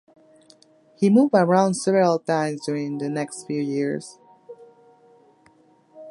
He 0.95 1.11
moved 1.11 1.35
around 1.35 1.75
several 1.75 2.17
times 2.17 2.65
during 2.65 2.97
the 2.97 3.07
next 3.07 3.43
few 3.45 3.61
years. 3.61 4.17